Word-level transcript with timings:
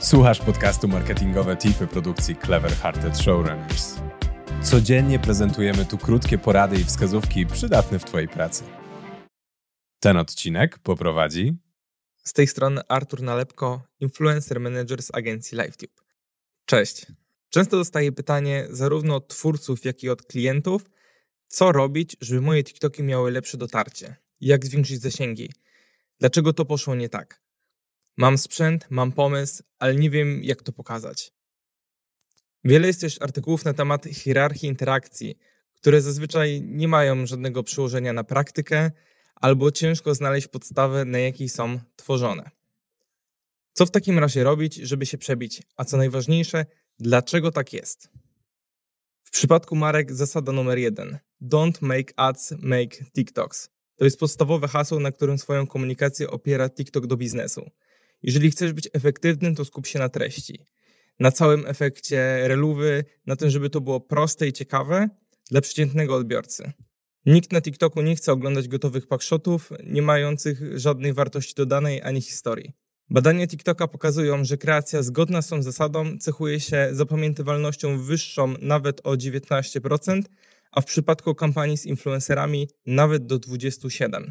Słuchasz 0.00 0.38
podcastu 0.38 0.88
Marketingowe 0.88 1.56
Tipy 1.56 1.86
produkcji 1.86 2.36
Clever 2.36 2.72
Hearted 2.72 3.18
Showrunners. 3.18 3.94
Codziennie 4.62 5.18
prezentujemy 5.18 5.84
tu 5.84 5.98
krótkie 5.98 6.38
porady 6.38 6.76
i 6.80 6.84
wskazówki 6.84 7.46
przydatne 7.46 7.98
w 7.98 8.04
Twojej 8.04 8.28
pracy. 8.28 8.64
Ten 10.00 10.16
odcinek 10.16 10.78
poprowadzi 10.78 11.56
z 12.24 12.32
tej 12.32 12.46
strony 12.46 12.80
Artur 12.88 13.22
Nalepko, 13.22 13.82
influencer 14.00 14.60
manager 14.60 15.02
z 15.02 15.14
agencji 15.14 15.58
LiveTube. 15.58 16.02
Cześć. 16.64 17.06
Często 17.48 17.76
dostaję 17.76 18.12
pytanie 18.12 18.66
zarówno 18.70 19.16
od 19.16 19.28
twórców, 19.28 19.84
jak 19.84 20.02
i 20.02 20.08
od 20.08 20.22
klientów, 20.22 20.82
co 21.48 21.72
robić, 21.72 22.16
żeby 22.20 22.40
moje 22.40 22.64
TikToki 22.64 23.02
miały 23.02 23.30
lepsze 23.30 23.58
dotarcie, 23.58 24.16
jak 24.40 24.66
zwiększyć 24.66 25.00
zasięgi, 25.00 25.52
dlaczego 26.20 26.52
to 26.52 26.64
poszło 26.64 26.94
nie 26.94 27.08
tak. 27.08 27.45
Mam 28.16 28.38
sprzęt, 28.38 28.86
mam 28.90 29.12
pomysł, 29.12 29.62
ale 29.78 29.94
nie 29.94 30.10
wiem, 30.10 30.44
jak 30.44 30.62
to 30.62 30.72
pokazać. 30.72 31.32
Wiele 32.64 32.86
jest 32.86 33.00
też 33.00 33.22
artykułów 33.22 33.64
na 33.64 33.74
temat 33.74 34.04
hierarchii 34.04 34.68
interakcji, 34.68 35.38
które 35.74 36.00
zazwyczaj 36.00 36.62
nie 36.62 36.88
mają 36.88 37.26
żadnego 37.26 37.62
przełożenia 37.62 38.12
na 38.12 38.24
praktykę, 38.24 38.90
albo 39.34 39.70
ciężko 39.70 40.14
znaleźć 40.14 40.48
podstawę, 40.48 41.04
na 41.04 41.18
jakiej 41.18 41.48
są 41.48 41.80
tworzone. 41.96 42.50
Co 43.72 43.86
w 43.86 43.90
takim 43.90 44.18
razie 44.18 44.44
robić, 44.44 44.74
żeby 44.74 45.06
się 45.06 45.18
przebić? 45.18 45.62
A 45.76 45.84
co 45.84 45.96
najważniejsze, 45.96 46.66
dlaczego 46.98 47.50
tak 47.50 47.72
jest? 47.72 48.10
W 49.22 49.30
przypadku 49.30 49.76
marek 49.76 50.14
zasada 50.14 50.52
numer 50.52 50.78
jeden: 50.78 51.18
Don't 51.42 51.78
make 51.80 52.12
ads, 52.16 52.54
make 52.58 53.10
TikToks. 53.14 53.70
To 53.96 54.04
jest 54.04 54.20
podstawowe 54.20 54.68
hasło, 54.68 55.00
na 55.00 55.12
którym 55.12 55.38
swoją 55.38 55.66
komunikację 55.66 56.30
opiera 56.30 56.70
TikTok 56.70 57.06
do 57.06 57.16
biznesu. 57.16 57.70
Jeżeli 58.26 58.50
chcesz 58.50 58.72
być 58.72 58.88
efektywnym, 58.92 59.54
to 59.54 59.64
skup 59.64 59.86
się 59.86 59.98
na 59.98 60.08
treści. 60.08 60.66
Na 61.20 61.32
całym 61.32 61.66
efekcie 61.66 62.48
reluwy, 62.48 63.04
na 63.26 63.36
tym, 63.36 63.50
żeby 63.50 63.70
to 63.70 63.80
było 63.80 64.00
proste 64.00 64.48
i 64.48 64.52
ciekawe 64.52 65.08
dla 65.50 65.60
przeciętnego 65.60 66.16
odbiorcy. 66.16 66.72
Nikt 67.26 67.52
na 67.52 67.60
TikToku 67.60 68.02
nie 68.02 68.16
chce 68.16 68.32
oglądać 68.32 68.68
gotowych 68.68 69.06
packshotów, 69.06 69.70
nie 69.84 70.02
mających 70.02 70.78
żadnej 70.78 71.12
wartości 71.12 71.54
dodanej 71.54 72.02
ani 72.02 72.20
historii. 72.20 72.72
Badania 73.10 73.46
TikToka 73.46 73.88
pokazują, 73.88 74.44
że 74.44 74.56
kreacja 74.56 75.02
zgodna 75.02 75.42
z 75.42 75.48
tą 75.48 75.62
zasadą 75.62 76.18
cechuje 76.18 76.60
się 76.60 76.88
zapamiętywalnością 76.92 77.98
wyższą 77.98 78.54
nawet 78.60 79.00
o 79.04 79.10
19%, 79.10 80.22
a 80.72 80.80
w 80.80 80.84
przypadku 80.84 81.34
kampanii 81.34 81.76
z 81.76 81.86
influencerami 81.86 82.68
nawet 82.86 83.26
do 83.26 83.38
27%. 83.38 84.30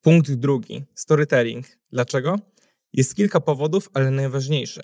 Punkt 0.00 0.32
drugi: 0.32 0.84
storytelling. 0.94 1.66
Dlaczego? 1.92 2.53
Jest 2.94 3.14
kilka 3.14 3.40
powodów, 3.40 3.88
ale 3.94 4.10
najważniejszy. 4.10 4.82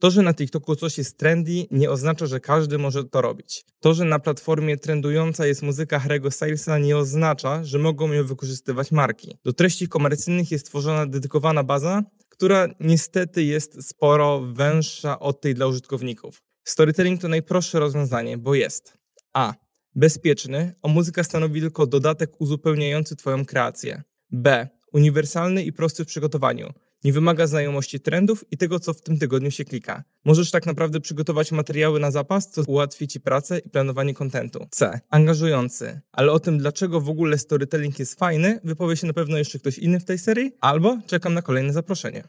To, 0.00 0.10
że 0.10 0.22
na 0.22 0.34
TikToku 0.34 0.76
coś 0.76 0.98
jest 0.98 1.18
trendy, 1.18 1.66
nie 1.70 1.90
oznacza, 1.90 2.26
że 2.26 2.40
każdy 2.40 2.78
może 2.78 3.04
to 3.04 3.22
robić. 3.22 3.64
To, 3.80 3.94
że 3.94 4.04
na 4.04 4.18
platformie 4.18 4.76
trendująca 4.76 5.46
jest 5.46 5.62
muzyka 5.62 5.98
Harry'ego 5.98 6.30
Stylesa, 6.30 6.78
nie 6.78 6.96
oznacza, 6.96 7.64
że 7.64 7.78
mogą 7.78 8.12
ją 8.12 8.24
wykorzystywać 8.24 8.92
marki. 8.92 9.36
Do 9.44 9.52
treści 9.52 9.88
komercyjnych 9.88 10.50
jest 10.50 10.66
tworzona 10.66 11.06
dedykowana 11.06 11.64
baza, 11.64 12.02
która 12.28 12.68
niestety 12.80 13.44
jest 13.44 13.88
sporo 13.88 14.40
węższa 14.40 15.18
od 15.18 15.40
tej 15.40 15.54
dla 15.54 15.66
użytkowników. 15.66 16.42
Storytelling 16.64 17.20
to 17.20 17.28
najprostsze 17.28 17.80
rozwiązanie, 17.80 18.38
bo 18.38 18.54
jest 18.54 18.98
a. 19.34 19.54
Bezpieczny, 19.94 20.74
a 20.82 20.88
muzyka 20.88 21.24
stanowi 21.24 21.60
tylko 21.60 21.86
dodatek 21.86 22.40
uzupełniający 22.40 23.16
Twoją 23.16 23.44
kreację. 23.44 24.02
B. 24.30 24.68
Uniwersalny 24.92 25.64
i 25.64 25.72
prosty 25.72 26.04
w 26.04 26.06
przygotowaniu. 26.06 26.72
Nie 27.04 27.12
wymaga 27.12 27.46
znajomości 27.46 28.00
trendów 28.00 28.44
i 28.50 28.56
tego, 28.56 28.80
co 28.80 28.94
w 28.94 29.00
tym 29.00 29.18
tygodniu 29.18 29.50
się 29.50 29.64
klika. 29.64 30.04
Możesz 30.24 30.50
tak 30.50 30.66
naprawdę 30.66 31.00
przygotować 31.00 31.52
materiały 31.52 32.00
na 32.00 32.10
zapas, 32.10 32.50
co 32.50 32.62
ułatwi 32.66 33.08
Ci 33.08 33.20
pracę 33.20 33.58
i 33.58 33.70
planowanie 33.70 34.14
kontentu. 34.14 34.66
C. 34.70 35.00
Angażujący. 35.10 36.00
Ale 36.12 36.32
o 36.32 36.40
tym, 36.40 36.58
dlaczego 36.58 37.00
w 37.00 37.08
ogóle 37.08 37.38
storytelling 37.38 37.98
jest 37.98 38.18
fajny, 38.18 38.60
wypowie 38.64 38.96
się 38.96 39.06
na 39.06 39.12
pewno 39.12 39.38
jeszcze 39.38 39.58
ktoś 39.58 39.78
inny 39.78 40.00
w 40.00 40.04
tej 40.04 40.18
serii, 40.18 40.52
albo 40.60 40.98
czekam 41.06 41.34
na 41.34 41.42
kolejne 41.42 41.72
zaproszenie. 41.72 42.24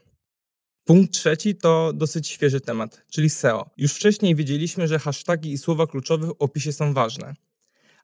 Punkt 0.84 1.12
trzeci 1.12 1.54
to 1.54 1.92
dosyć 1.92 2.28
świeży 2.28 2.60
temat, 2.60 3.04
czyli 3.10 3.30
SEO. 3.30 3.70
Już 3.76 3.92
wcześniej 3.92 4.34
wiedzieliśmy, 4.34 4.88
że 4.88 4.98
hasztagi 4.98 5.52
i 5.52 5.58
słowa 5.58 5.86
kluczowe 5.86 6.26
w 6.26 6.34
opisie 6.38 6.72
są 6.72 6.94
ważne. 6.94 7.34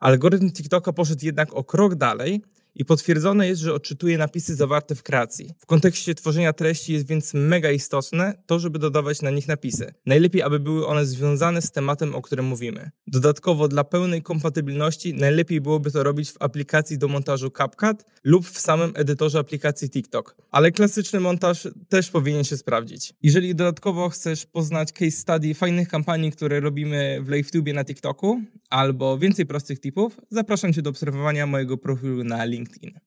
Algorytm 0.01 0.51
TikToka 0.51 0.93
poszedł 0.93 1.27
jednak 1.27 1.55
o 1.55 1.65
krok 1.65 1.95
dalej 1.95 2.43
i 2.75 2.85
potwierdzone 2.85 3.49
jest, 3.49 3.61
że 3.63 3.75
odczytuje 3.75 4.19
napisy 4.19 4.55
zawarte 4.55 4.95
w 4.95 5.03
kreacji. 5.03 5.55
W 5.59 5.67
kontekście 5.67 6.15
tworzenia 6.15 6.53
treści 6.53 6.93
jest 6.93 7.07
więc 7.07 7.35
mega 7.35 7.71
istotne 7.71 8.43
to, 8.47 8.59
żeby 8.59 8.79
dodawać 8.79 9.23
na 9.23 9.31
nich 9.31 9.49
napisy. 9.49 9.95
Najlepiej, 10.07 10.43
aby 10.43 10.61
były 10.61 10.87
one 10.87 11.07
związane 11.07 11.63
z 11.63 11.71
tematem, 11.71 12.15
o 12.15 12.23
którym 12.23 12.47
mówimy. 12.47 12.91
Dodatkowo 13.07 13.69
dla 13.69 13.85
pełnej 13.85 14.23
kompatybilności 14.23 15.15
najlepiej 15.15 15.61
byłoby 15.61 15.91
to 15.91 16.03
robić 16.03 16.31
w 16.31 16.37
aplikacji 16.43 16.99
do 16.99 17.09
montażu 17.09 17.51
CapCut 17.51 18.05
lub 18.25 18.47
w 18.47 18.61
samym 18.61 18.93
edytorze 18.95 19.39
aplikacji 19.39 19.91
TikTok. 19.91 20.37
Ale 20.51 20.73
klasyczny 20.73 21.21
montaż 21.21 21.69
też 21.89 22.11
powinien 22.11 22.45
się 22.45 22.57
sprawdzić. 22.57 23.15
Jeżeli 23.23 23.55
dodatkowo 23.55 24.09
chcesz 24.09 24.47
poznać 24.47 24.93
case 24.93 25.11
study 25.11 25.55
fajnych 25.55 25.89
kampanii, 25.89 26.33
które 26.33 26.61
robimy 26.61 27.19
w 27.23 27.29
LiveTube 27.29 27.75
na 27.75 27.85
TikToku, 27.85 28.43
albo 28.71 29.19
więcej 29.19 29.47
prostych 29.47 29.81
tipów, 29.81 30.21
zapraszam 30.31 30.73
Cię 30.73 30.83
do 30.83 30.91
obserwowania 30.91 31.47
mojego 31.47 31.77
profilu 31.77 32.25
na 32.25 32.45
LinkedIn. 32.45 33.01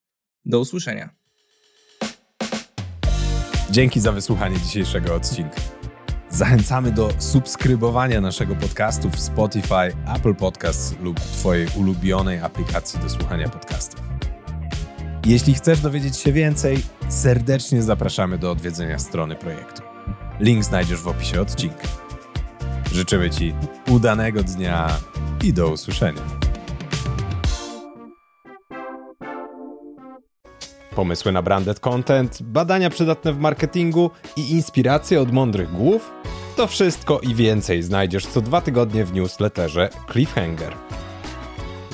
Do 0.46 0.60
usłyszenia. 0.60 1.10
Dzięki 3.72 4.00
za 4.00 4.12
wysłuchanie 4.12 4.60
dzisiejszego 4.60 5.16
odcinka. 5.16 5.62
Zachęcamy 6.30 6.92
do 6.92 7.10
subskrybowania 7.20 8.22
naszego 8.22 8.56
podcastu 8.56 9.10
w 9.10 9.20
Spotify, 9.20 10.14
Apple 10.16 10.36
Podcasts 10.36 10.96
lub 11.02 11.20
Twojej 11.20 11.68
ulubionej 11.78 12.40
aplikacji 12.40 13.00
do 13.00 13.10
słuchania 13.10 13.50
podcastów. 13.50 14.02
Jeśli 15.26 15.54
chcesz 15.54 15.80
dowiedzieć 15.80 16.18
się 16.18 16.32
więcej, 16.32 16.78
serdecznie 17.10 17.84
zapraszamy 17.84 18.38
do 18.38 18.52
odwiedzenia 18.52 19.00
strony 19.00 19.36
projektu. 19.36 19.82
Link 20.40 20.64
znajdziesz 20.64 21.00
w 21.02 21.08
opisie 21.08 21.42
odcinka. 21.42 22.03
Życzymy 22.94 23.30
Ci 23.30 23.54
udanego 23.90 24.44
dnia 24.44 24.88
i 25.44 25.54
do 25.54 25.70
usłyszenia. 25.70 26.22
Pomysły 30.96 31.32
na 31.32 31.42
branded 31.42 31.80
content, 31.80 32.44
badania 32.44 32.90
przydatne 32.90 33.34
w 33.34 33.40
marketingu 33.40 34.12
i 34.36 34.52
inspiracje 34.52 35.22
od 35.22 35.32
mądrych 35.32 35.72
głów? 35.72 36.12
To 36.56 36.68
wszystko 36.68 37.20
i 37.20 37.36
więcej 37.36 37.84
znajdziesz 37.84 38.26
co 38.26 38.42
dwa 38.42 38.62
tygodnie 38.62 39.06
w 39.06 39.14
newsletterze 39.14 39.90
Cliffhanger. 40.12 40.74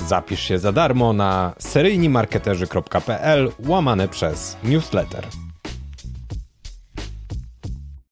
Zapisz 0.06 0.40
się 0.40 0.58
za 0.58 0.72
darmo 0.72 1.12
na 1.12 1.54
seryjnimarketerzy.pl 1.58 3.52
łamane 3.58 4.08
przez 4.08 4.56
newsletter. 4.64 5.26